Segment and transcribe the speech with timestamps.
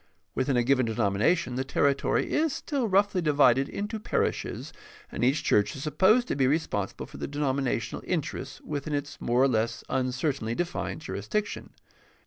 [0.33, 4.71] Within a given denomination the territory is still roughly divided into par ishes,
[5.11, 9.43] and each church is supposed to be responsible for the denominational interests within its more
[9.43, 11.73] or less uncertainly defined jurisdiction.